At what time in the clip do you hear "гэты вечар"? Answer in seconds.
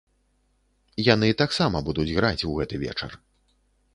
2.61-3.11